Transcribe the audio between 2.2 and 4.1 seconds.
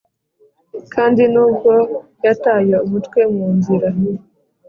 yataye umutwe mu nzira,